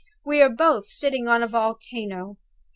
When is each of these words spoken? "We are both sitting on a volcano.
"We 0.25 0.41
are 0.41 0.49
both 0.49 0.87
sitting 0.87 1.27
on 1.27 1.43
a 1.43 1.47
volcano. 1.47 2.39